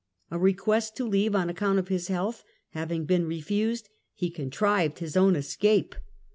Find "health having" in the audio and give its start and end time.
2.07-3.05